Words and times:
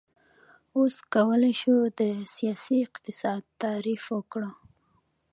اوس 0.77 0.95
کولی 1.13 1.53
شو 1.61 1.75
د 1.99 2.01
سیاسي 2.35 2.77
اقتصاد 2.87 3.41
تعریف 3.61 4.03
وکړو. 4.15 4.51